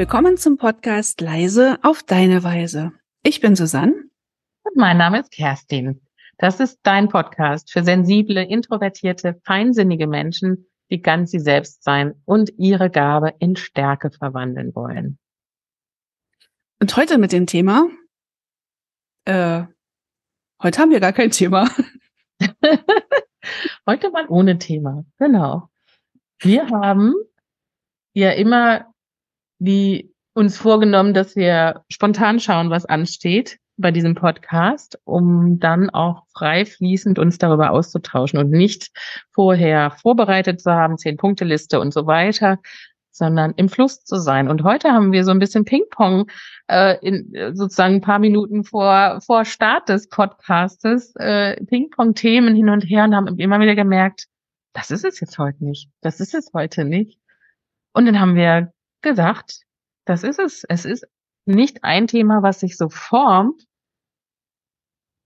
Willkommen 0.00 0.38
zum 0.38 0.56
Podcast 0.56 1.20
Leise 1.20 1.78
auf 1.82 2.02
deine 2.02 2.42
Weise. 2.42 2.92
Ich 3.22 3.42
bin 3.42 3.54
Susanne. 3.54 3.92
Und 4.62 4.74
mein 4.74 4.96
Name 4.96 5.20
ist 5.20 5.30
Kerstin. 5.30 6.00
Das 6.38 6.58
ist 6.58 6.80
dein 6.84 7.10
Podcast 7.10 7.70
für 7.70 7.84
sensible, 7.84 8.42
introvertierte, 8.42 9.38
feinsinnige 9.44 10.06
Menschen, 10.06 10.66
die 10.90 11.02
ganz 11.02 11.32
sie 11.32 11.38
selbst 11.38 11.84
sein 11.84 12.14
und 12.24 12.50
ihre 12.56 12.88
Gabe 12.88 13.34
in 13.40 13.56
Stärke 13.56 14.10
verwandeln 14.10 14.74
wollen. 14.74 15.18
Und 16.80 16.96
heute 16.96 17.18
mit 17.18 17.32
dem 17.32 17.44
Thema, 17.44 17.86
äh, 19.26 19.64
heute 20.62 20.80
haben 20.80 20.92
wir 20.92 21.00
gar 21.00 21.12
kein 21.12 21.30
Thema. 21.30 21.68
heute 23.86 24.10
mal 24.10 24.26
ohne 24.28 24.58
Thema, 24.58 25.04
genau. 25.18 25.68
Wir 26.38 26.70
haben 26.70 27.12
ja 28.14 28.30
immer 28.30 28.89
die 29.60 30.12
uns 30.34 30.56
vorgenommen, 30.56 31.14
dass 31.14 31.36
wir 31.36 31.84
spontan 31.88 32.40
schauen, 32.40 32.70
was 32.70 32.86
ansteht 32.86 33.58
bei 33.76 33.90
diesem 33.90 34.14
Podcast, 34.14 34.98
um 35.04 35.58
dann 35.58 35.90
auch 35.90 36.24
frei 36.34 36.64
fließend 36.64 37.18
uns 37.18 37.38
darüber 37.38 37.70
auszutauschen 37.70 38.38
und 38.38 38.50
nicht 38.50 38.90
vorher 39.30 39.90
vorbereitet 39.92 40.60
zu 40.60 40.72
haben, 40.72 40.98
zehn 40.98 41.16
Punkte 41.16 41.44
Liste 41.44 41.80
und 41.80 41.92
so 41.92 42.06
weiter, 42.06 42.58
sondern 43.10 43.52
im 43.56 43.68
Fluss 43.68 44.04
zu 44.04 44.16
sein. 44.16 44.48
Und 44.48 44.64
heute 44.64 44.92
haben 44.92 45.12
wir 45.12 45.24
so 45.24 45.30
ein 45.30 45.38
bisschen 45.38 45.64
Ping-Pong 45.64 46.30
äh, 46.68 46.96
in 47.00 47.54
sozusagen 47.54 47.96
ein 47.96 48.00
paar 48.00 48.18
Minuten 48.18 48.64
vor 48.64 49.20
vor 49.24 49.44
Start 49.44 49.88
des 49.88 50.08
Podcastes 50.08 51.14
äh, 51.16 51.62
Ping-Pong-Themen 51.64 52.54
hin 52.54 52.68
und 52.68 52.82
her 52.82 53.04
und 53.04 53.14
haben 53.14 53.38
immer 53.38 53.60
wieder 53.60 53.74
gemerkt, 53.74 54.26
das 54.72 54.90
ist 54.90 55.04
es 55.04 55.20
jetzt 55.20 55.38
heute 55.38 55.64
nicht, 55.64 55.90
das 56.00 56.20
ist 56.20 56.34
es 56.34 56.50
heute 56.54 56.84
nicht. 56.84 57.18
Und 57.92 58.06
dann 58.06 58.20
haben 58.20 58.36
wir 58.36 58.72
gesagt, 59.02 59.62
das 60.04 60.22
ist 60.22 60.38
es. 60.38 60.64
Es 60.64 60.84
ist 60.84 61.06
nicht 61.46 61.84
ein 61.84 62.06
Thema, 62.06 62.42
was 62.42 62.60
sich 62.60 62.76
so 62.76 62.88
formt. 62.88 63.66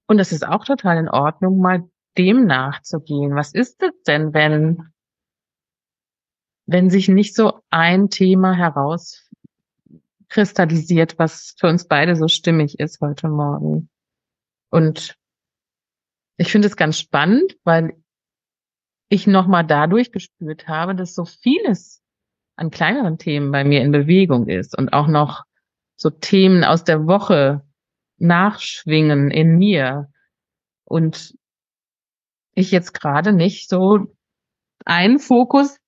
Und 0.06 0.18
es 0.18 0.32
ist 0.32 0.46
auch 0.46 0.64
total 0.64 0.98
in 0.98 1.08
Ordnung, 1.08 1.60
mal 1.60 1.88
dem 2.16 2.46
nachzugehen. 2.46 3.34
Was 3.34 3.52
ist 3.52 3.82
es 3.82 3.90
denn, 4.06 4.32
wenn, 4.34 4.92
wenn 6.66 6.90
sich 6.90 7.08
nicht 7.08 7.34
so 7.34 7.60
ein 7.70 8.10
Thema 8.10 8.54
herauskristallisiert, 8.54 11.18
was 11.18 11.56
für 11.58 11.68
uns 11.68 11.88
beide 11.88 12.14
so 12.16 12.28
stimmig 12.28 12.78
ist 12.78 13.00
heute 13.00 13.28
Morgen? 13.28 13.88
Und 14.70 15.16
ich 16.36 16.52
finde 16.52 16.68
es 16.68 16.76
ganz 16.76 16.98
spannend, 16.98 17.56
weil 17.64 17.96
ich 19.08 19.26
nochmal 19.26 19.66
dadurch 19.66 20.12
gespürt 20.12 20.68
habe, 20.68 20.94
dass 20.94 21.14
so 21.14 21.24
vieles 21.24 22.03
an 22.56 22.70
kleineren 22.70 23.18
Themen 23.18 23.50
bei 23.50 23.64
mir 23.64 23.82
in 23.82 23.92
Bewegung 23.92 24.48
ist 24.48 24.76
und 24.76 24.92
auch 24.92 25.08
noch 25.08 25.44
so 25.96 26.10
Themen 26.10 26.64
aus 26.64 26.84
der 26.84 27.06
Woche 27.06 27.62
nachschwingen 28.18 29.30
in 29.30 29.56
mir 29.56 30.08
und 30.84 31.34
ich 32.54 32.70
jetzt 32.70 32.92
gerade 32.94 33.32
nicht 33.32 33.68
so 33.68 34.06
einen 34.84 35.18
Fokus 35.18 35.78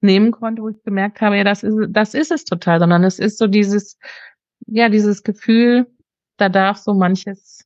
nehmen 0.00 0.32
konnte, 0.32 0.62
wo 0.62 0.68
ich 0.68 0.82
gemerkt 0.82 1.20
habe, 1.20 1.36
ja, 1.36 1.44
das 1.44 1.62
ist, 1.62 1.76
das 1.90 2.14
ist 2.14 2.32
es 2.32 2.44
total, 2.44 2.80
sondern 2.80 3.04
es 3.04 3.18
ist 3.18 3.38
so 3.38 3.46
dieses, 3.46 3.98
ja, 4.66 4.88
dieses 4.88 5.22
Gefühl, 5.22 5.86
da 6.36 6.48
darf 6.48 6.78
so 6.78 6.94
manches 6.94 7.64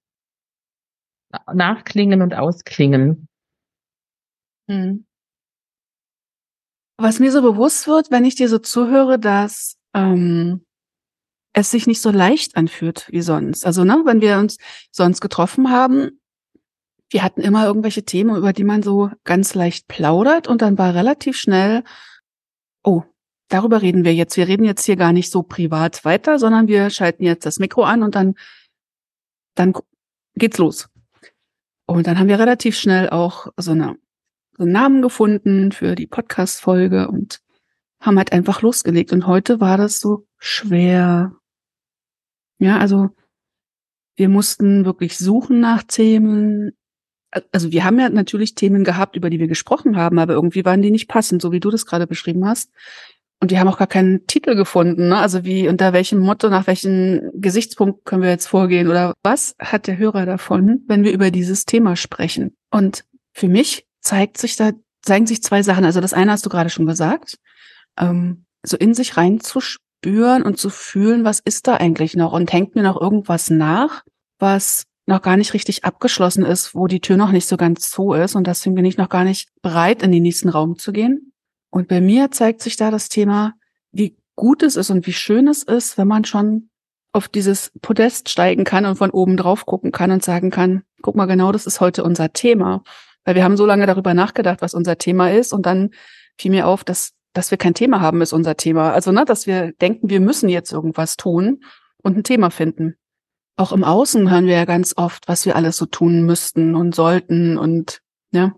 nachklingen 1.52 2.22
und 2.22 2.34
ausklingen. 2.34 3.28
Hm 4.68 5.06
was 7.00 7.18
mir 7.18 7.32
so 7.32 7.42
bewusst 7.42 7.86
wird, 7.86 8.10
wenn 8.10 8.24
ich 8.24 8.34
dir 8.34 8.48
so 8.48 8.58
zuhöre, 8.58 9.18
dass 9.18 9.76
ähm, 9.94 10.64
es 11.52 11.70
sich 11.70 11.86
nicht 11.86 12.00
so 12.00 12.10
leicht 12.10 12.56
anfühlt 12.56 13.08
wie 13.10 13.22
sonst. 13.22 13.66
Also, 13.66 13.84
ne, 13.84 14.02
wenn 14.04 14.20
wir 14.20 14.38
uns 14.38 14.58
sonst 14.90 15.20
getroffen 15.20 15.70
haben, 15.70 16.20
wir 17.10 17.22
hatten 17.24 17.40
immer 17.40 17.66
irgendwelche 17.66 18.04
Themen, 18.04 18.36
über 18.36 18.52
die 18.52 18.64
man 18.64 18.82
so 18.82 19.10
ganz 19.24 19.54
leicht 19.54 19.88
plaudert 19.88 20.46
und 20.46 20.62
dann 20.62 20.78
war 20.78 20.94
relativ 20.94 21.36
schnell, 21.36 21.82
oh, 22.84 23.02
darüber 23.48 23.82
reden 23.82 24.04
wir 24.04 24.14
jetzt. 24.14 24.36
Wir 24.36 24.46
reden 24.46 24.64
jetzt 24.64 24.84
hier 24.84 24.96
gar 24.96 25.12
nicht 25.12 25.30
so 25.30 25.42
privat 25.42 26.04
weiter, 26.04 26.38
sondern 26.38 26.68
wir 26.68 26.90
schalten 26.90 27.24
jetzt 27.24 27.46
das 27.46 27.58
Mikro 27.58 27.82
an 27.82 28.02
und 28.04 28.14
dann, 28.14 28.36
dann 29.56 29.72
geht's 30.36 30.58
los. 30.58 30.88
Und 31.86 32.06
dann 32.06 32.18
haben 32.18 32.28
wir 32.28 32.38
relativ 32.38 32.78
schnell 32.78 33.10
auch 33.10 33.48
so 33.56 33.72
eine 33.72 33.96
einen 34.64 34.72
Namen 34.72 35.02
gefunden 35.02 35.72
für 35.72 35.94
die 35.94 36.06
Podcast-Folge 36.06 37.08
und 37.08 37.40
haben 38.00 38.16
halt 38.16 38.32
einfach 38.32 38.62
losgelegt. 38.62 39.12
Und 39.12 39.26
heute 39.26 39.60
war 39.60 39.76
das 39.76 40.00
so 40.00 40.26
schwer. 40.38 41.32
Ja, 42.58 42.78
also 42.78 43.10
wir 44.16 44.28
mussten 44.28 44.84
wirklich 44.84 45.18
suchen 45.18 45.60
nach 45.60 45.82
Themen. 45.82 46.72
Also 47.52 47.72
wir 47.72 47.84
haben 47.84 47.98
ja 47.98 48.08
natürlich 48.08 48.54
Themen 48.54 48.84
gehabt, 48.84 49.16
über 49.16 49.30
die 49.30 49.38
wir 49.38 49.48
gesprochen 49.48 49.96
haben, 49.96 50.18
aber 50.18 50.34
irgendwie 50.34 50.64
waren 50.64 50.82
die 50.82 50.90
nicht 50.90 51.08
passend, 51.08 51.40
so 51.42 51.52
wie 51.52 51.60
du 51.60 51.70
das 51.70 51.86
gerade 51.86 52.06
beschrieben 52.06 52.46
hast. 52.46 52.70
Und 53.42 53.50
wir 53.50 53.58
haben 53.58 53.68
auch 53.68 53.78
gar 53.78 53.86
keinen 53.86 54.26
Titel 54.26 54.54
gefunden. 54.54 55.08
Ne? 55.08 55.16
Also 55.16 55.44
wie, 55.44 55.68
unter 55.68 55.94
welchem 55.94 56.18
Motto, 56.18 56.50
nach 56.50 56.66
welchem 56.66 57.30
Gesichtspunkt 57.34 58.04
können 58.04 58.22
wir 58.22 58.28
jetzt 58.28 58.46
vorgehen 58.46 58.88
oder 58.88 59.14
was 59.22 59.54
hat 59.58 59.86
der 59.86 59.96
Hörer 59.96 60.26
davon, 60.26 60.84
wenn 60.86 61.04
wir 61.04 61.12
über 61.12 61.30
dieses 61.30 61.64
Thema 61.64 61.96
sprechen? 61.96 62.54
Und 62.70 63.06
für 63.32 63.48
mich 63.48 63.86
zeigt 64.00 64.38
sich 64.38 64.56
da, 64.56 64.72
zeigen 65.02 65.26
sich 65.26 65.42
zwei 65.42 65.62
Sachen. 65.62 65.84
Also 65.84 66.00
das 66.00 66.12
eine 66.12 66.32
hast 66.32 66.44
du 66.44 66.50
gerade 66.50 66.70
schon 66.70 66.86
gesagt, 66.86 67.38
ähm, 67.98 68.44
so 68.62 68.76
in 68.76 68.94
sich 68.94 69.16
reinzuspüren 69.16 70.42
und 70.42 70.58
zu 70.58 70.70
fühlen, 70.70 71.24
was 71.24 71.40
ist 71.40 71.66
da 71.66 71.76
eigentlich 71.76 72.14
noch 72.14 72.32
und 72.32 72.52
hängt 72.52 72.74
mir 72.74 72.82
noch 72.82 73.00
irgendwas 73.00 73.50
nach, 73.50 74.04
was 74.38 74.84
noch 75.06 75.22
gar 75.22 75.36
nicht 75.36 75.54
richtig 75.54 75.84
abgeschlossen 75.84 76.44
ist, 76.44 76.74
wo 76.74 76.86
die 76.86 77.00
Tür 77.00 77.16
noch 77.16 77.32
nicht 77.32 77.46
so 77.46 77.56
ganz 77.56 77.90
zu 77.90 78.12
ist 78.12 78.34
und 78.34 78.46
deswegen 78.46 78.74
bin 78.74 78.84
ich 78.84 78.96
noch 78.96 79.08
gar 79.08 79.24
nicht 79.24 79.48
bereit, 79.62 80.02
in 80.02 80.12
den 80.12 80.22
nächsten 80.22 80.48
Raum 80.48 80.78
zu 80.78 80.92
gehen. 80.92 81.32
Und 81.70 81.88
bei 81.88 82.00
mir 82.00 82.30
zeigt 82.30 82.62
sich 82.62 82.76
da 82.76 82.90
das 82.90 83.08
Thema, 83.08 83.54
wie 83.92 84.16
gut 84.36 84.62
es 84.62 84.76
ist 84.76 84.90
und 84.90 85.06
wie 85.06 85.12
schön 85.12 85.48
es 85.48 85.62
ist, 85.62 85.98
wenn 85.98 86.08
man 86.08 86.24
schon 86.24 86.70
auf 87.12 87.28
dieses 87.28 87.72
Podest 87.82 88.28
steigen 88.28 88.64
kann 88.64 88.86
und 88.86 88.96
von 88.96 89.10
oben 89.10 89.36
drauf 89.36 89.66
gucken 89.66 89.92
kann 89.92 90.10
und 90.12 90.24
sagen 90.24 90.50
kann, 90.50 90.84
guck 91.02 91.16
mal, 91.16 91.26
genau 91.26 91.50
das 91.52 91.66
ist 91.66 91.80
heute 91.80 92.04
unser 92.04 92.32
Thema. 92.32 92.82
Weil 93.24 93.34
wir 93.34 93.44
haben 93.44 93.56
so 93.56 93.66
lange 93.66 93.86
darüber 93.86 94.14
nachgedacht, 94.14 94.62
was 94.62 94.74
unser 94.74 94.98
Thema 94.98 95.30
ist 95.30 95.52
und 95.52 95.66
dann 95.66 95.90
fiel 96.38 96.50
mir 96.50 96.66
auf, 96.66 96.84
dass, 96.84 97.12
dass 97.32 97.50
wir 97.50 97.58
kein 97.58 97.74
Thema 97.74 98.00
haben, 98.00 98.22
ist 98.22 98.32
unser 98.32 98.56
Thema. 98.56 98.92
Also, 98.92 99.12
ne, 99.12 99.24
dass 99.24 99.46
wir 99.46 99.72
denken, 99.72 100.10
wir 100.10 100.20
müssen 100.20 100.48
jetzt 100.48 100.72
irgendwas 100.72 101.16
tun 101.16 101.62
und 102.02 102.16
ein 102.16 102.24
Thema 102.24 102.50
finden. 102.50 102.96
Auch 103.56 103.72
im 103.72 103.84
Außen 103.84 104.30
hören 104.30 104.46
wir 104.46 104.54
ja 104.54 104.64
ganz 104.64 104.94
oft, 104.96 105.28
was 105.28 105.44
wir 105.44 105.54
alles 105.54 105.76
so 105.76 105.86
tun 105.86 106.24
müssten 106.24 106.74
und 106.74 106.94
sollten 106.94 107.58
und, 107.58 108.00
ja. 108.32 108.54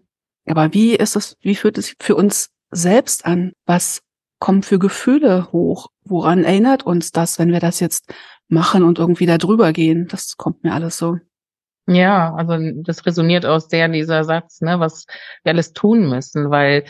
Aber 0.46 0.72
wie 0.74 0.94
ist 0.94 1.16
es, 1.16 1.36
wie 1.40 1.54
fühlt 1.54 1.78
es 1.78 1.94
für 2.00 2.14
uns 2.16 2.50
selbst 2.70 3.26
an? 3.26 3.52
Was 3.66 4.02
kommen 4.38 4.62
für 4.62 4.78
Gefühle 4.78 5.52
hoch? 5.52 5.88
Woran 6.04 6.44
erinnert 6.44 6.84
uns 6.84 7.12
das, 7.12 7.38
wenn 7.38 7.52
wir 7.52 7.60
das 7.60 7.80
jetzt 7.80 8.12
machen 8.48 8.82
und 8.82 8.98
irgendwie 8.98 9.26
da 9.26 9.38
drüber 9.38 9.72
gehen? 9.72 10.08
Das 10.08 10.36
kommt 10.36 10.64
mir 10.64 10.72
alles 10.72 10.98
so 10.98 11.18
ja, 11.86 12.34
also 12.34 12.56
das 12.82 13.04
resoniert 13.06 13.44
auch 13.44 13.60
sehr 13.60 13.88
dieser 13.88 14.24
Satz, 14.24 14.60
ne, 14.60 14.78
was 14.80 15.06
wir 15.42 15.52
alles 15.52 15.72
tun 15.72 16.08
müssen, 16.08 16.50
weil 16.50 16.84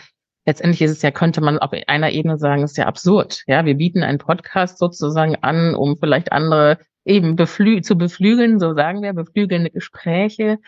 letztendlich 0.44 0.83
ist 0.83 0.91
es 0.91 1.03
ja, 1.03 1.11
könnte 1.11 1.41
man 1.41 1.59
auf 1.59 1.71
einer 1.87 2.11
Ebene 2.11 2.39
sagen, 2.39 2.62
ist 2.62 2.77
ja 2.77 2.87
absurd. 2.87 3.43
Ja, 3.47 3.65
wir 3.65 3.77
bieten 3.77 4.03
einen 4.03 4.19
Podcast 4.19 4.79
sozusagen 4.79 5.37
an, 5.37 5.75
um 5.75 5.97
vielleicht 5.99 6.33
andere 6.33 6.79
eben 7.05 7.37
beflü 7.37 7.81
zu 7.81 7.97
beflügeln, 7.97 8.61
so 8.61 8.75
sagen 8.75 9.03
wir, 9.03 9.12
beflügelnde 9.12 9.71
Gespräche. 9.71 10.59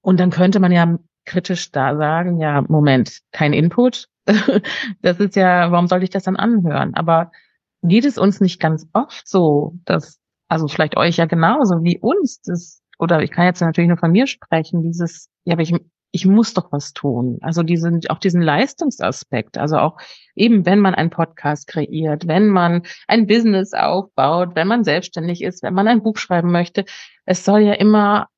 Und 0.00 0.20
dann 0.20 0.30
könnte 0.30 0.60
man 0.60 0.72
ja 0.72 0.98
kritisch 1.24 1.70
da 1.70 1.96
sagen, 1.96 2.40
ja, 2.40 2.62
Moment, 2.68 3.20
kein 3.32 3.52
Input. 3.52 4.08
das 5.02 5.20
ist 5.20 5.36
ja, 5.36 5.70
warum 5.70 5.86
sollte 5.86 6.04
ich 6.04 6.10
das 6.10 6.24
dann 6.24 6.36
anhören? 6.36 6.94
Aber 6.94 7.30
geht 7.82 8.04
es 8.04 8.18
uns 8.18 8.40
nicht 8.40 8.60
ganz 8.60 8.86
oft 8.92 9.28
so, 9.28 9.74
dass, 9.84 10.20
also 10.48 10.68
vielleicht 10.68 10.96
euch 10.96 11.16
ja 11.16 11.26
genauso 11.26 11.82
wie 11.82 11.98
uns, 11.98 12.40
das 12.42 12.82
oder 12.98 13.22
ich 13.22 13.30
kann 13.30 13.46
jetzt 13.46 13.60
natürlich 13.60 13.88
nur 13.88 13.98
von 13.98 14.12
mir 14.12 14.26
sprechen, 14.26 14.82
dieses, 14.82 15.30
ja, 15.44 15.54
aber 15.54 15.62
ich, 15.62 15.74
ich 16.10 16.26
muss 16.26 16.54
doch 16.54 16.72
was 16.72 16.92
tun. 16.92 17.38
Also 17.42 17.62
diesen, 17.62 18.00
auch 18.08 18.18
diesen 18.18 18.42
Leistungsaspekt. 18.42 19.58
Also 19.58 19.78
auch 19.78 19.98
eben, 20.34 20.66
wenn 20.66 20.80
man 20.80 20.94
einen 20.94 21.10
Podcast 21.10 21.68
kreiert, 21.68 22.26
wenn 22.26 22.48
man 22.48 22.82
ein 23.06 23.26
Business 23.26 23.72
aufbaut, 23.74 24.50
wenn 24.54 24.68
man 24.68 24.84
selbstständig 24.84 25.42
ist, 25.42 25.62
wenn 25.62 25.74
man 25.74 25.86
ein 25.86 26.02
Buch 26.02 26.16
schreiben 26.16 26.50
möchte. 26.50 26.84
Es 27.24 27.44
soll 27.44 27.60
ja 27.60 27.74
immer 27.74 28.28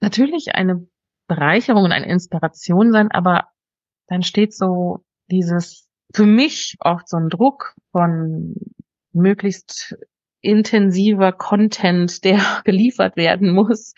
natürlich 0.00 0.54
eine 0.54 0.86
Bereicherung 1.28 1.84
und 1.84 1.92
eine 1.92 2.08
Inspiration 2.08 2.92
sein, 2.92 3.10
aber 3.10 3.48
dann 4.08 4.22
steht 4.22 4.54
so 4.54 5.04
dieses, 5.30 5.88
für 6.12 6.26
mich 6.26 6.76
oft 6.80 7.08
so 7.08 7.16
ein 7.16 7.28
Druck 7.28 7.74
von 7.92 8.54
möglichst 9.12 9.96
intensiver 10.42 11.32
Content, 11.32 12.24
der 12.24 12.38
geliefert 12.64 13.16
werden 13.16 13.52
muss. 13.52 13.94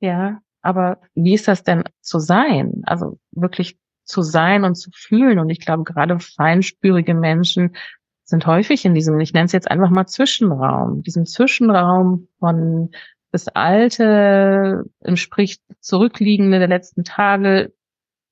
Ja, 0.00 0.40
aber 0.62 1.00
wie 1.14 1.34
ist 1.34 1.48
das 1.48 1.62
denn 1.62 1.84
zu 2.00 2.18
sein? 2.18 2.82
Also 2.84 3.18
wirklich 3.32 3.78
zu 4.04 4.22
sein 4.22 4.64
und 4.64 4.74
zu 4.74 4.90
fühlen. 4.94 5.38
Und 5.38 5.50
ich 5.50 5.60
glaube, 5.60 5.84
gerade 5.84 6.18
feinspürige 6.18 7.14
Menschen 7.14 7.76
sind 8.24 8.46
häufig 8.46 8.84
in 8.84 8.94
diesem, 8.94 9.20
ich 9.20 9.32
nenne 9.32 9.46
es 9.46 9.52
jetzt 9.52 9.70
einfach 9.70 9.90
mal 9.90 10.06
Zwischenraum, 10.06 11.02
diesem 11.02 11.26
Zwischenraum 11.26 12.28
von 12.38 12.90
das 13.30 13.48
Alte, 13.48 14.84
sprich 15.14 15.60
zurückliegende 15.80 16.58
der 16.58 16.68
letzten 16.68 17.04
Tage, 17.04 17.72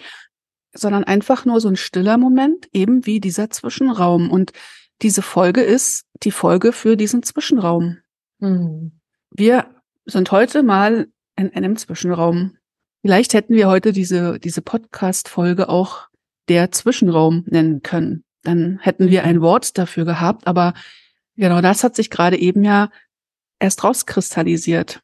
sondern 0.74 1.04
einfach 1.04 1.46
nur 1.46 1.60
so 1.60 1.70
ein 1.70 1.76
stiller 1.76 2.18
Moment, 2.18 2.68
eben 2.72 3.06
wie 3.06 3.20
dieser 3.20 3.50
Zwischenraum. 3.50 4.32
Und 4.32 4.54
diese 5.02 5.22
Folge 5.22 5.62
ist 5.62 6.06
die 6.24 6.32
Folge 6.32 6.72
für 6.72 6.96
diesen 6.96 7.24
Zwischenraum. 7.24 7.98
Mhm. 8.40 8.94
Wir 9.32 9.66
sind 10.06 10.32
heute 10.32 10.64
mal 10.64 11.08
in 11.36 11.54
einem 11.54 11.78
Zwischenraum. 11.78 12.58
Vielleicht 13.02 13.34
hätten 13.34 13.56
wir 13.56 13.68
heute 13.68 13.92
diese, 13.92 14.40
diese 14.40 14.62
Podcast-Folge 14.62 15.68
auch 15.68 16.08
der 16.48 16.72
Zwischenraum 16.72 17.44
nennen 17.48 17.82
können. 17.82 18.24
Dann 18.44 18.80
hätten 18.80 19.10
wir 19.10 19.24
ein 19.24 19.42
Wort 19.42 19.78
dafür 19.78 20.06
gehabt, 20.06 20.46
aber 20.46 20.74
genau 21.36 21.62
das 21.62 21.84
hat 21.84 21.96
sich 21.96 22.10
gerade 22.10 22.38
eben 22.38 22.64
ja 22.64 22.90
erst 23.60 23.84
rauskristallisiert 23.84 25.02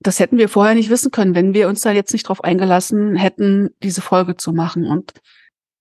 das 0.00 0.20
hätten 0.20 0.38
wir 0.38 0.48
vorher 0.48 0.74
nicht 0.74 0.90
wissen 0.90 1.10
können, 1.10 1.34
wenn 1.34 1.54
wir 1.54 1.68
uns 1.68 1.80
da 1.80 1.92
jetzt 1.92 2.12
nicht 2.12 2.28
drauf 2.28 2.44
eingelassen 2.44 3.16
hätten, 3.16 3.70
diese 3.82 4.02
Folge 4.02 4.36
zu 4.36 4.52
machen. 4.52 4.86
Und 4.86 5.12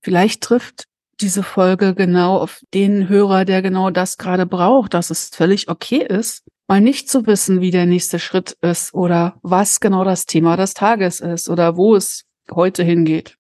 vielleicht 0.02 0.42
trifft 0.42 0.86
diese 1.22 1.44
Folge 1.44 1.94
genau 1.94 2.38
auf 2.38 2.62
den 2.74 3.10
Hörer, 3.10 3.46
der 3.46 3.62
genau 3.62 3.90
das 3.90 4.18
gerade 4.18 4.46
braucht, 4.46 4.94
dass 4.94 5.10
es 5.10 5.30
völlig 5.30 5.70
okay 5.70 6.06
ist, 6.06 6.44
mal 6.68 6.82
nicht 6.82 7.10
zu 7.10 7.26
wissen, 7.28 7.62
wie 7.62 7.72
der 7.72 7.86
nächste 7.86 8.20
Schritt 8.20 8.58
ist 8.62 8.94
oder 8.94 9.36
was 9.42 9.80
genau 9.80 10.04
das 10.04 10.26
Thema 10.26 10.58
des 10.58 10.74
Tages 10.74 11.20
ist 11.20 11.50
oder 11.50 11.78
wo 11.78 11.96
es 11.96 12.26
heute 12.52 12.84
hingeht. 12.84 13.38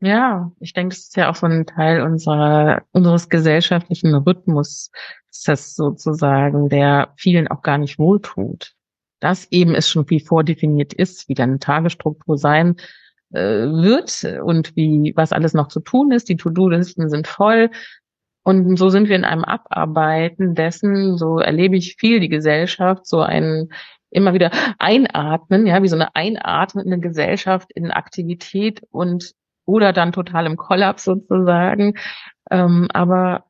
Ja, 0.00 0.50
ich 0.58 0.72
denke, 0.72 0.96
das 0.96 1.04
ist 1.04 1.16
ja 1.16 1.30
auch 1.30 1.36
so 1.36 1.46
ein 1.46 1.64
Teil 1.64 2.02
unserer, 2.02 2.82
unseres 2.90 3.28
gesellschaftlichen 3.28 4.14
Rhythmus, 4.14 4.90
das 5.44 5.74
sozusagen, 5.74 6.68
der 6.68 7.14
vielen 7.16 7.46
auch 7.48 7.62
gar 7.62 7.78
nicht 7.78 8.00
wohltut 8.00 8.74
dass 9.22 9.46
eben 9.52 9.76
es 9.76 9.88
schon 9.88 10.10
wie 10.10 10.18
vordefiniert 10.18 10.92
ist, 10.92 11.28
wie 11.28 11.34
deine 11.34 11.60
Tagesstruktur 11.60 12.36
sein 12.36 12.76
äh, 13.32 13.40
wird 13.40 14.24
und 14.42 14.74
wie 14.74 15.12
was 15.14 15.32
alles 15.32 15.54
noch 15.54 15.68
zu 15.68 15.78
tun 15.78 16.10
ist. 16.10 16.28
Die 16.28 16.36
To-Do-Listen 16.36 17.08
sind 17.08 17.28
voll. 17.28 17.70
Und 18.42 18.76
so 18.76 18.88
sind 18.88 19.08
wir 19.08 19.14
in 19.14 19.24
einem 19.24 19.44
Abarbeiten 19.44 20.56
dessen, 20.56 21.16
so 21.16 21.38
erlebe 21.38 21.76
ich 21.76 21.94
viel 22.00 22.18
die 22.18 22.28
Gesellschaft, 22.28 23.06
so 23.06 23.20
ein 23.20 23.68
immer 24.10 24.34
wieder 24.34 24.50
einatmen, 24.78 25.68
ja, 25.68 25.82
wie 25.84 25.88
so 25.88 25.94
eine 25.94 26.16
einatmende 26.16 26.98
Gesellschaft 26.98 27.70
in 27.72 27.92
Aktivität 27.92 28.82
und 28.90 29.32
oder 29.64 29.92
dann 29.92 30.10
total 30.10 30.46
im 30.46 30.56
Kollaps 30.56 31.04
sozusagen. 31.04 31.94
Ähm, 32.50 32.88
aber 32.92 33.44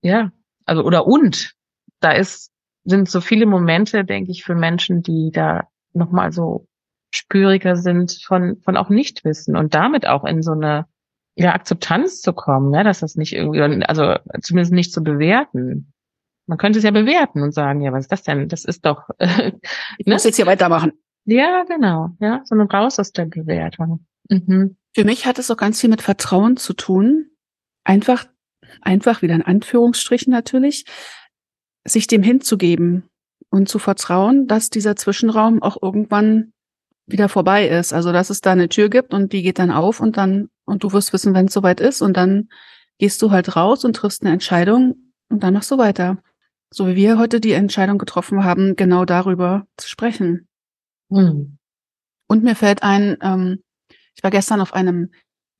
ja, 0.00 0.32
also 0.64 0.82
oder 0.84 1.06
und 1.06 1.52
da 2.00 2.12
ist 2.12 2.50
sind 2.84 3.08
so 3.08 3.20
viele 3.20 3.46
Momente, 3.46 4.04
denke 4.04 4.30
ich, 4.30 4.44
für 4.44 4.54
Menschen, 4.54 5.02
die 5.02 5.30
da 5.32 5.68
nochmal 5.92 6.32
so 6.32 6.66
spüriger 7.10 7.76
sind 7.76 8.20
von, 8.24 8.60
von 8.62 8.76
auch 8.76 8.90
Nichtwissen 8.90 9.56
und 9.56 9.74
damit 9.74 10.06
auch 10.06 10.24
in 10.24 10.42
so 10.42 10.52
eine 10.52 10.86
ja, 11.34 11.54
Akzeptanz 11.54 12.20
zu 12.20 12.32
kommen, 12.32 12.70
ne, 12.70 12.82
dass 12.82 13.00
das 13.00 13.14
nicht 13.14 13.32
irgendwie, 13.32 13.62
also 13.84 14.16
zumindest 14.40 14.72
nicht 14.72 14.92
zu 14.92 15.02
bewerten. 15.02 15.92
Man 16.46 16.58
könnte 16.58 16.78
es 16.78 16.84
ja 16.84 16.90
bewerten 16.90 17.42
und 17.42 17.52
sagen, 17.52 17.80
ja, 17.80 17.92
was 17.92 18.04
ist 18.04 18.12
das 18.12 18.22
denn? 18.22 18.48
Das 18.48 18.64
ist 18.64 18.84
doch. 18.84 19.08
Äh, 19.18 19.52
ich 19.98 20.06
ne? 20.06 20.14
muss 20.14 20.24
jetzt 20.24 20.36
hier 20.36 20.46
weitermachen. 20.46 20.92
Ja, 21.24 21.64
genau. 21.68 22.10
Ja, 22.20 22.40
sondern 22.44 22.68
raus 22.68 22.98
aus 22.98 23.12
der 23.12 23.26
Bewertung. 23.26 24.06
Mhm. 24.28 24.76
Für 24.94 25.04
mich 25.04 25.26
hat 25.26 25.38
es 25.38 25.50
auch 25.50 25.56
ganz 25.56 25.80
viel 25.80 25.90
mit 25.90 26.02
Vertrauen 26.02 26.56
zu 26.56 26.72
tun. 26.72 27.30
Einfach, 27.84 28.26
einfach 28.80 29.22
wieder 29.22 29.34
in 29.34 29.42
Anführungsstrichen 29.42 30.32
natürlich, 30.32 30.86
sich 31.88 32.06
dem 32.06 32.22
hinzugeben 32.22 33.04
und 33.50 33.68
zu 33.68 33.78
vertrauen, 33.78 34.46
dass 34.46 34.70
dieser 34.70 34.96
Zwischenraum 34.96 35.62
auch 35.62 35.80
irgendwann 35.80 36.52
wieder 37.06 37.28
vorbei 37.28 37.68
ist. 37.68 37.92
Also 37.92 38.12
dass 38.12 38.30
es 38.30 38.40
da 38.40 38.52
eine 38.52 38.68
Tür 38.68 38.88
gibt 38.88 39.14
und 39.14 39.32
die 39.32 39.42
geht 39.42 39.58
dann 39.58 39.70
auf 39.70 40.00
und 40.00 40.16
dann, 40.16 40.48
und 40.64 40.84
du 40.84 40.92
wirst 40.92 41.12
wissen, 41.12 41.34
wenn 41.34 41.46
es 41.46 41.54
soweit 41.54 41.80
ist, 41.80 42.02
und 42.02 42.16
dann 42.16 42.48
gehst 42.98 43.22
du 43.22 43.30
halt 43.30 43.56
raus 43.56 43.84
und 43.84 43.96
triffst 43.96 44.22
eine 44.22 44.32
Entscheidung 44.32 45.12
und 45.28 45.42
dann 45.42 45.54
machst 45.54 45.70
du 45.70 45.78
weiter. 45.78 46.18
So 46.70 46.86
wie 46.86 46.96
wir 46.96 47.18
heute 47.18 47.40
die 47.40 47.52
Entscheidung 47.52 47.96
getroffen 47.96 48.44
haben, 48.44 48.76
genau 48.76 49.04
darüber 49.04 49.66
zu 49.76 49.88
sprechen. 49.88 50.48
Hm. 51.10 51.56
Und 52.26 52.44
mir 52.44 52.54
fällt 52.54 52.82
ein, 52.82 53.16
ähm, 53.22 53.62
ich 54.14 54.22
war 54.22 54.30
gestern 54.30 54.60
auf 54.60 54.74
einem 54.74 55.10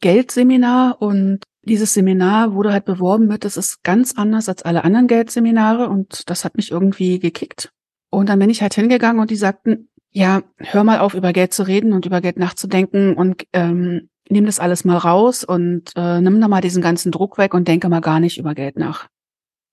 Geldseminar 0.00 1.00
und 1.00 1.44
dieses 1.68 1.94
Seminar 1.94 2.54
wurde 2.54 2.72
halt 2.72 2.84
beworben 2.84 3.26
mit, 3.26 3.44
das 3.44 3.56
ist 3.56 3.82
ganz 3.84 4.14
anders 4.16 4.48
als 4.48 4.62
alle 4.62 4.84
anderen 4.84 5.06
Geldseminare 5.06 5.88
und 5.88 6.28
das 6.28 6.44
hat 6.44 6.56
mich 6.56 6.70
irgendwie 6.70 7.18
gekickt. 7.18 7.72
Und 8.10 8.28
dann 8.28 8.38
bin 8.38 8.50
ich 8.50 8.62
halt 8.62 8.74
hingegangen 8.74 9.20
und 9.20 9.30
die 9.30 9.36
sagten, 9.36 9.88
ja, 10.10 10.42
hör 10.56 10.84
mal 10.84 10.98
auf, 10.98 11.14
über 11.14 11.32
Geld 11.32 11.52
zu 11.52 11.62
reden 11.66 11.92
und 11.92 12.06
über 12.06 12.20
Geld 12.20 12.38
nachzudenken 12.38 13.14
und 13.14 13.44
ähm, 13.52 14.08
nimm 14.28 14.46
das 14.46 14.60
alles 14.60 14.84
mal 14.84 14.96
raus 14.96 15.44
und 15.44 15.92
äh, 15.96 16.20
nimm 16.20 16.40
da 16.40 16.48
mal 16.48 16.60
diesen 16.60 16.82
ganzen 16.82 17.12
Druck 17.12 17.38
weg 17.38 17.54
und 17.54 17.68
denke 17.68 17.88
mal 17.88 18.00
gar 18.00 18.20
nicht 18.20 18.38
über 18.38 18.54
Geld 18.54 18.78
nach. 18.78 19.08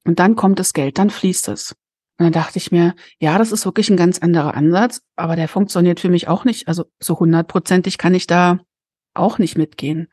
Und 0.06 0.20
dann 0.20 0.36
kommt 0.36 0.60
das 0.60 0.74
Geld, 0.74 0.98
dann 0.98 1.10
fließt 1.10 1.48
es. 1.50 1.72
Und 2.18 2.26
dann 2.26 2.34
dachte 2.34 2.58
ich 2.58 2.72
mir, 2.72 2.96
ja, 3.20 3.38
das 3.38 3.52
ist 3.52 3.66
wirklich 3.66 3.90
ein 3.90 3.98
ganz 3.98 4.20
anderer 4.20 4.54
Ansatz, 4.54 5.02
aber 5.16 5.36
der 5.36 5.48
funktioniert 5.48 6.00
für 6.00 6.10
mich 6.10 6.28
auch 6.28 6.46
nicht. 6.46 6.68
Also 6.68 6.86
so 7.00 7.20
hundertprozentig 7.20 7.98
kann 7.98 8.14
ich 8.14 8.28
da 8.28 8.60
auch 9.14 9.38
nicht 9.38 9.58
mitgehen. 9.58 10.08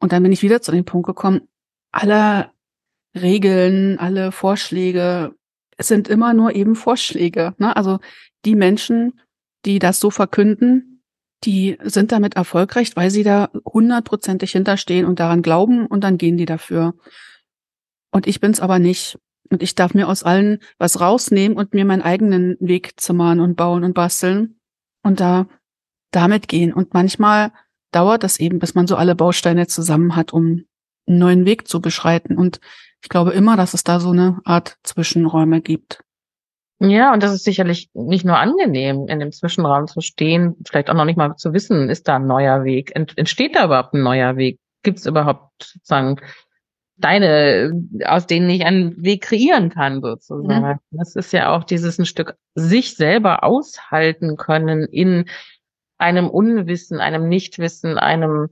Und 0.00 0.12
dann 0.12 0.22
bin 0.22 0.32
ich 0.32 0.42
wieder 0.42 0.62
zu 0.62 0.72
dem 0.72 0.84
Punkt 0.84 1.06
gekommen, 1.06 1.48
alle 1.92 2.50
Regeln, 3.14 3.98
alle 3.98 4.32
Vorschläge 4.32 5.34
sind 5.78 6.08
immer 6.08 6.34
nur 6.34 6.54
eben 6.54 6.74
Vorschläge. 6.74 7.54
Ne? 7.58 7.74
Also 7.76 7.98
die 8.44 8.54
Menschen, 8.54 9.20
die 9.64 9.78
das 9.78 10.00
so 10.00 10.10
verkünden, 10.10 11.02
die 11.44 11.78
sind 11.82 12.12
damit 12.12 12.34
erfolgreich, 12.34 12.96
weil 12.96 13.10
sie 13.10 13.22
da 13.22 13.50
hundertprozentig 13.64 14.52
hinterstehen 14.52 15.04
und 15.04 15.20
daran 15.20 15.42
glauben 15.42 15.86
und 15.86 16.02
dann 16.02 16.18
gehen 16.18 16.36
die 16.36 16.46
dafür. 16.46 16.94
Und 18.10 18.26
ich 18.26 18.40
bin's 18.40 18.60
aber 18.60 18.78
nicht. 18.78 19.18
Und 19.50 19.62
ich 19.62 19.74
darf 19.74 19.94
mir 19.94 20.08
aus 20.08 20.22
allen 20.22 20.58
was 20.78 21.00
rausnehmen 21.00 21.56
und 21.56 21.74
mir 21.74 21.84
meinen 21.84 22.02
eigenen 22.02 22.56
Weg 22.58 22.98
zimmern 22.98 23.38
und 23.38 23.54
bauen 23.54 23.84
und 23.84 23.94
basteln 23.94 24.58
und 25.02 25.20
da 25.20 25.46
damit 26.10 26.48
gehen. 26.48 26.72
Und 26.72 26.94
manchmal 26.94 27.52
dauert 27.96 28.22
das 28.22 28.38
eben, 28.38 28.58
bis 28.58 28.74
man 28.74 28.86
so 28.86 28.96
alle 28.96 29.14
Bausteine 29.14 29.66
zusammen 29.68 30.16
hat, 30.16 30.34
um 30.34 30.64
einen 31.06 31.18
neuen 31.18 31.46
Weg 31.46 31.66
zu 31.66 31.80
beschreiten. 31.80 32.36
Und 32.36 32.60
ich 33.02 33.08
glaube 33.08 33.32
immer, 33.32 33.56
dass 33.56 33.72
es 33.72 33.84
da 33.84 34.00
so 34.00 34.10
eine 34.10 34.38
Art 34.44 34.76
Zwischenräume 34.82 35.62
gibt. 35.62 36.02
Ja, 36.78 37.14
und 37.14 37.22
das 37.22 37.32
ist 37.32 37.44
sicherlich 37.44 37.88
nicht 37.94 38.26
nur 38.26 38.36
angenehm, 38.36 39.08
in 39.08 39.18
dem 39.18 39.32
Zwischenraum 39.32 39.86
zu 39.86 40.02
stehen, 40.02 40.56
vielleicht 40.66 40.90
auch 40.90 40.94
noch 40.94 41.06
nicht 41.06 41.16
mal 41.16 41.34
zu 41.36 41.54
wissen, 41.54 41.88
ist 41.88 42.06
da 42.06 42.16
ein 42.16 42.26
neuer 42.26 42.64
Weg? 42.64 42.92
Entsteht 42.94 43.56
da 43.56 43.64
überhaupt 43.64 43.94
ein 43.94 44.02
neuer 44.02 44.36
Weg? 44.36 44.58
Gibt 44.82 44.98
es 44.98 45.06
überhaupt 45.06 45.62
sozusagen 45.62 46.20
deine, 46.98 47.72
aus 48.04 48.26
denen 48.26 48.50
ich 48.50 48.66
einen 48.66 49.02
Weg 49.02 49.22
kreieren 49.22 49.70
kann, 49.70 50.02
sozusagen? 50.02 50.66
Mhm. 50.66 50.78
Das 50.90 51.16
ist 51.16 51.32
ja 51.32 51.56
auch 51.56 51.64
dieses 51.64 51.98
ein 51.98 52.04
Stück 52.04 52.36
sich 52.54 52.94
selber 52.94 53.42
aushalten 53.42 54.36
können 54.36 54.84
in 54.84 55.24
einem 55.98 56.28
Unwissen, 56.28 57.00
einem 57.00 57.28
Nichtwissen, 57.28 57.98
einem, 57.98 58.48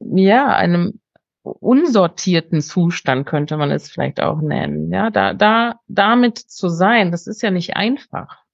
ja, 0.00 0.54
einem 0.54 1.00
unsortierten 1.42 2.62
Zustand 2.62 3.26
könnte 3.26 3.56
man 3.56 3.70
es 3.70 3.90
vielleicht 3.90 4.20
auch 4.20 4.40
nennen. 4.40 4.90
Ja, 4.90 5.10
da, 5.10 5.34
da, 5.34 5.80
damit 5.88 6.38
zu 6.38 6.68
sein, 6.68 7.10
das 7.10 7.26
ist 7.26 7.42
ja 7.42 7.50
nicht 7.50 7.76
einfach. 7.76 8.44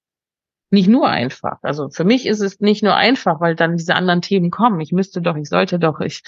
Nicht 0.73 0.89
nur 0.89 1.09
einfach. 1.09 1.59
Also 1.63 1.89
für 1.89 2.05
mich 2.05 2.27
ist 2.27 2.41
es 2.41 2.61
nicht 2.61 2.83
nur 2.83 2.95
einfach, 2.95 3.41
weil 3.41 3.57
dann 3.57 3.77
diese 3.77 3.95
anderen 3.95 4.23
Themen 4.23 4.51
kommen. 4.51 4.81
Ich 4.81 4.93
müsste 4.93 5.21
doch, 5.21 5.37
ich 5.37 5.49
sollte 5.49 5.79
doch, 5.79 6.01
ich, 6.01 6.23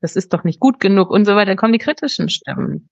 das 0.00 0.14
ist 0.14 0.32
doch 0.32 0.44
nicht 0.44 0.60
gut 0.60 0.78
genug 0.78 1.10
und 1.10 1.24
so 1.24 1.34
weiter. 1.34 1.46
Dann 1.46 1.56
kommen 1.56 1.72
die 1.72 1.80
kritischen 1.80 2.28
Stimmen. 2.28 2.88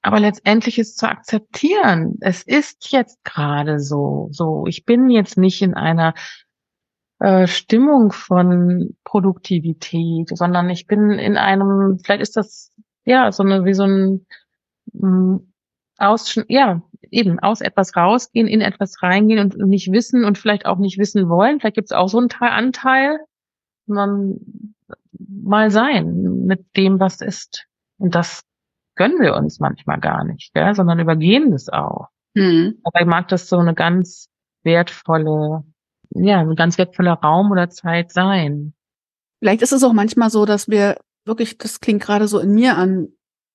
Aber 0.00 0.20
letztendlich 0.20 0.78
ist 0.78 0.96
zu 0.96 1.08
akzeptieren. 1.08 2.18
Es 2.20 2.42
ist 2.42 2.92
jetzt 2.92 3.22
gerade 3.24 3.80
so, 3.80 4.28
so. 4.30 4.64
Ich 4.68 4.84
bin 4.84 5.10
jetzt 5.10 5.38
nicht 5.38 5.60
in 5.60 5.74
einer 5.74 6.14
äh, 7.20 7.46
Stimmung 7.46 8.12
von 8.12 8.96
Produktivität, 9.04 10.28
sondern 10.36 10.70
ich 10.70 10.86
bin 10.86 11.10
in 11.10 11.36
einem, 11.36 11.98
vielleicht 12.02 12.22
ist 12.22 12.36
das 12.36 12.72
ja 13.04 13.32
so 13.32 13.42
eine 13.42 13.64
wie 13.64 13.74
so 13.74 13.84
ein 13.84 14.26
mh, 14.92 15.08
mm, 15.08 15.52
aus 15.98 16.40
ja 16.48 16.82
eben 17.10 17.40
aus 17.40 17.60
etwas 17.60 17.96
rausgehen, 17.96 18.46
in 18.46 18.60
etwas 18.60 19.02
reingehen 19.02 19.40
und 19.40 19.56
nicht 19.56 19.90
wissen 19.90 20.24
und 20.24 20.38
vielleicht 20.38 20.66
auch 20.66 20.78
nicht 20.78 20.98
wissen 20.98 21.28
wollen. 21.28 21.58
Vielleicht 21.58 21.74
gibt 21.74 21.90
es 21.90 21.96
auch 21.96 22.08
so 22.08 22.18
einen 22.18 22.28
Teil, 22.28 22.50
Anteil, 22.50 23.18
sondern 23.86 24.38
mal 25.18 25.70
sein 25.70 26.44
mit 26.46 26.64
dem, 26.76 27.00
was 27.00 27.20
ist. 27.20 27.66
Und 27.98 28.14
das 28.14 28.44
gönnen 28.94 29.20
wir 29.20 29.34
uns 29.34 29.58
manchmal 29.58 29.98
gar 29.98 30.24
nicht, 30.24 30.52
gell? 30.54 30.74
sondern 30.74 31.00
übergehen 31.00 31.50
das 31.50 31.68
auch. 31.68 32.08
Mhm. 32.34 32.78
Aber 32.84 33.00
ich 33.00 33.06
mag 33.06 33.28
das 33.28 33.48
so 33.48 33.58
eine 33.58 33.74
ganz 33.74 34.28
wertvolle 34.62 35.64
ja, 36.10 36.40
ein 36.40 36.54
ganz 36.56 36.78
wertvoller 36.78 37.14
Raum 37.14 37.50
oder 37.50 37.70
Zeit 37.70 38.12
sein. 38.12 38.74
Vielleicht 39.40 39.62
ist 39.62 39.72
es 39.72 39.84
auch 39.84 39.92
manchmal 39.92 40.30
so, 40.30 40.46
dass 40.46 40.68
wir 40.68 40.96
wirklich, 41.24 41.58
das 41.58 41.80
klingt 41.80 42.02
gerade 42.02 42.26
so 42.28 42.38
in 42.38 42.54
mir 42.54 42.76
an, 42.76 43.08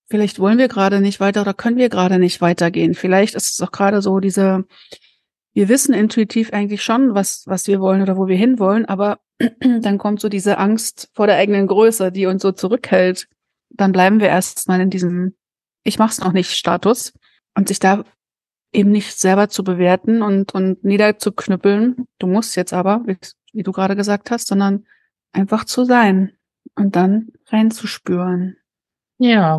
vielleicht 0.09 0.39
wollen 0.39 0.57
wir 0.57 0.67
gerade 0.67 1.01
nicht 1.01 1.19
weiter 1.19 1.41
oder 1.41 1.53
können 1.53 1.77
wir 1.77 1.89
gerade 1.89 2.19
nicht 2.19 2.41
weitergehen. 2.41 2.93
Vielleicht 2.93 3.35
ist 3.35 3.53
es 3.53 3.61
auch 3.61 3.71
gerade 3.71 4.01
so 4.01 4.19
diese, 4.19 4.65
wir 5.53 5.69
wissen 5.69 5.93
intuitiv 5.93 6.53
eigentlich 6.53 6.83
schon, 6.83 7.13
was, 7.13 7.43
was 7.47 7.67
wir 7.67 7.79
wollen 7.79 8.01
oder 8.01 8.17
wo 8.17 8.27
wir 8.27 8.37
hinwollen, 8.37 8.85
aber 8.85 9.19
dann 9.59 9.97
kommt 9.97 10.21
so 10.21 10.29
diese 10.29 10.57
Angst 10.57 11.09
vor 11.13 11.27
der 11.27 11.37
eigenen 11.37 11.67
Größe, 11.67 12.11
die 12.11 12.25
uns 12.27 12.41
so 12.41 12.51
zurückhält. 12.51 13.27
Dann 13.69 13.91
bleiben 13.91 14.19
wir 14.19 14.27
erstmal 14.27 14.81
in 14.81 14.89
diesem 14.89 15.35
Ich 15.83 15.99
mach's 15.99 16.19
noch 16.19 16.31
nicht 16.31 16.51
Status 16.51 17.13
und 17.55 17.67
sich 17.67 17.79
da 17.79 18.03
eben 18.73 18.91
nicht 18.91 19.17
selber 19.17 19.49
zu 19.49 19.63
bewerten 19.63 20.21
und, 20.21 20.53
und 20.53 20.83
niederzuknüppeln. 20.83 22.07
Du 22.19 22.27
musst 22.27 22.55
jetzt 22.55 22.73
aber, 22.73 23.03
wie, 23.05 23.17
wie 23.53 23.63
du 23.63 23.71
gerade 23.71 23.95
gesagt 23.95 24.31
hast, 24.31 24.47
sondern 24.47 24.85
einfach 25.31 25.65
zu 25.65 25.85
sein 25.85 26.33
und 26.75 26.95
dann 26.95 27.29
reinzuspüren. 27.47 28.57
Ja. 29.17 29.55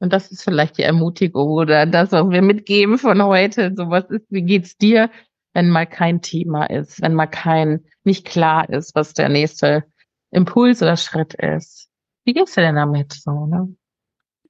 Und 0.00 0.12
das 0.12 0.30
ist 0.30 0.44
vielleicht 0.44 0.78
die 0.78 0.82
Ermutigung 0.82 1.48
oder 1.50 1.84
das, 1.84 2.12
was 2.12 2.30
wir 2.30 2.42
mitgeben 2.42 2.98
von 2.98 3.22
heute. 3.22 3.72
So 3.76 3.90
was 3.90 4.04
ist, 4.10 4.26
wie 4.30 4.42
geht's 4.42 4.76
dir, 4.76 5.10
wenn 5.54 5.70
mal 5.70 5.86
kein 5.86 6.22
Thema 6.22 6.66
ist, 6.66 7.02
wenn 7.02 7.14
mal 7.14 7.26
kein, 7.26 7.84
nicht 8.04 8.24
klar 8.24 8.68
ist, 8.68 8.94
was 8.94 9.12
der 9.12 9.28
nächste 9.28 9.84
Impuls 10.30 10.82
oder 10.82 10.96
Schritt 10.96 11.34
ist. 11.34 11.88
Wie 12.24 12.32
geht's 12.32 12.54
dir 12.54 12.60
denn 12.60 12.76
damit 12.76 13.12
so, 13.12 13.46
ne? 13.46 13.74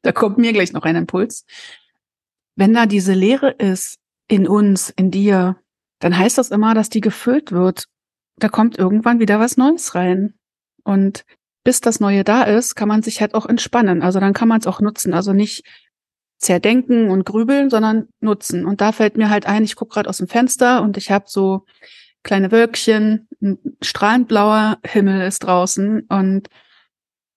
Da 0.03 0.13
kommt 0.13 0.39
mir 0.39 0.53
gleich 0.53 0.73
noch 0.73 0.83
ein 0.83 0.97
Impuls. 0.97 1.45
Wenn 2.59 2.75
da 2.75 2.87
diese 2.87 3.13
Leere 3.13 3.51
ist 3.51 4.01
in 4.27 4.49
uns, 4.49 4.91
in 4.91 5.13
dir, 5.13 5.61
dann 6.01 6.19
heißt 6.19 6.39
das 6.39 6.51
immer, 6.51 6.75
dass 6.75 6.89
die 6.89 7.01
gefüllt 7.01 7.53
wird. 7.53 7.85
Da 8.41 8.49
kommt 8.49 8.77
irgendwann 8.77 9.21
wieder 9.21 9.39
was 9.39 9.57
Neues 9.57 9.95
rein. 9.95 10.35
Und 10.83 11.25
bis 11.63 11.81
das 11.81 12.01
Neue 12.01 12.25
da 12.25 12.43
ist, 12.43 12.75
kann 12.75 12.89
man 12.89 13.05
sich 13.05 13.21
halt 13.21 13.35
auch 13.35 13.47
entspannen. 13.47 14.03
Also 14.03 14.19
dann 14.19 14.33
kann 14.33 14.49
man 14.49 14.59
es 14.59 14.67
auch 14.67 14.81
nutzen. 14.81 15.15
Also 15.15 15.33
nicht 15.33 15.65
zerdenken 16.39 17.11
und 17.11 17.25
grübeln, 17.25 17.71
sondern 17.71 18.09
nutzen. 18.19 18.67
Und 18.67 18.81
da 18.81 18.91
fällt 18.91 19.17
mir 19.17 19.31
halt 19.31 19.47
ein, 19.47 19.63
ich 19.63 19.77
gucke 19.77 19.95
gerade 19.95 20.09
aus 20.09 20.19
dem 20.19 20.27
Fenster 20.27 20.83
und 20.83 20.97
ich 20.97 21.13
habe 21.13 21.27
so 21.29 21.65
kleine 22.25 22.51
Wölkchen, 22.51 23.29
ein 23.41 23.59
strahlend 23.83 24.27
blauer 24.27 24.79
Himmel 24.85 25.21
ist 25.21 25.45
draußen. 25.45 26.07
Und 26.09 26.49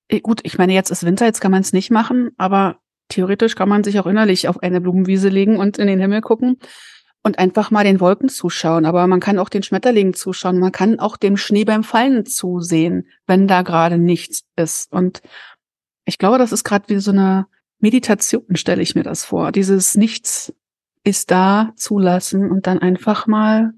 äh, 0.08 0.20
gut, 0.20 0.42
ich 0.44 0.58
meine, 0.58 0.74
jetzt 0.74 0.90
ist 0.90 1.06
Winter, 1.06 1.28
jetzt 1.28 1.42
kann 1.42 1.52
man 1.52 1.62
es 1.62 1.74
nicht 1.74 1.92
machen, 1.92 2.32
aber 2.38 2.80
theoretisch 3.12 3.56
kann 3.56 3.70
man 3.70 3.84
sich 3.84 4.00
auch 4.00 4.08
innerlich 4.08 4.48
auf 4.48 4.62
eine 4.64 4.82
Blumenwiese 4.82 5.30
legen 5.30 5.58
und 5.58 5.78
in 5.78 5.88
den 5.88 6.00
Himmel 6.00 6.22
gucken 6.22 6.58
und 7.24 7.40
einfach 7.40 7.72
mal 7.72 7.84
den 7.84 8.00
Wolken 8.00 8.30
zuschauen. 8.30 8.86
Aber 8.86 9.06
man 9.08 9.20
kann 9.20 9.40
auch 9.40 9.50
den 9.50 9.64
Schmetterlingen 9.64 10.14
zuschauen. 10.14 10.60
Man 10.60 10.72
kann 10.72 11.00
auch 11.00 11.18
dem 11.18 11.38
Schnee 11.38 11.66
beim 11.66 11.84
Fallen 11.84 12.26
zusehen, 12.26 13.08
wenn 13.28 13.48
da 13.48 13.62
gerade 13.62 13.98
nichts 13.98 14.44
ist. 14.56 14.92
Und 14.92 15.22
ich 16.06 16.18
glaube, 16.18 16.38
das 16.38 16.52
ist 16.52 16.64
gerade 16.64 16.90
wie 16.90 17.00
so 17.00 17.12
eine 17.12 17.46
Meditation, 17.80 18.56
stelle 18.56 18.82
ich 18.82 18.96
mir 18.96 19.04
das 19.04 19.24
vor. 19.24 19.52
Dieses 19.52 19.96
Nichts 19.96 20.54
ist 21.04 21.32
da 21.32 21.74
zulassen 21.76 22.50
und 22.50 22.68
dann 22.68 22.80
einfach 22.80 23.28
mal 23.28 23.74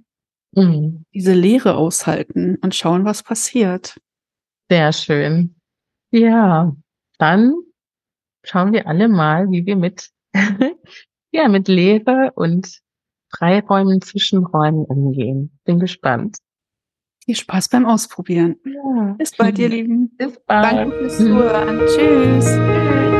mhm. 0.51 1.05
diese 1.13 1.33
Leere 1.33 1.75
aushalten 1.75 2.57
und 2.61 2.75
schauen, 2.75 3.05
was 3.05 3.23
passiert. 3.23 3.99
Sehr 4.69 4.91
schön. 4.93 5.55
Ja, 6.11 6.75
dann 7.17 7.55
schauen 8.43 8.73
wir 8.73 8.87
alle 8.87 9.07
mal, 9.07 9.49
wie 9.49 9.65
wir 9.65 9.75
mit, 9.75 10.09
ja, 11.31 11.47
mit 11.47 11.67
Leere 11.67 12.31
und 12.35 12.81
Freiräumen, 13.29 14.01
Zwischenräumen 14.01 14.85
umgehen. 14.85 15.57
Bin 15.65 15.79
gespannt. 15.79 16.37
Viel 17.25 17.35
Spaß 17.35 17.69
beim 17.69 17.85
Ausprobieren. 17.85 18.57
Ja. 18.65 19.15
Bis 19.17 19.31
bald, 19.35 19.57
ihr 19.57 19.69
Lieben. 19.69 20.15
Bis 20.17 20.39
bald. 20.45 20.73
Danke 20.73 20.97
fürs 20.99 21.17
Zuhören. 21.17 21.79
Tschüss. 21.87 23.12